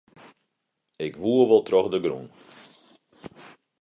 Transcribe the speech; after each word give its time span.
Ik 1.05 1.13
woe 1.21 1.43
wol 1.47 1.63
troch 1.67 1.89
de 1.93 1.99
grûn. 2.05 2.27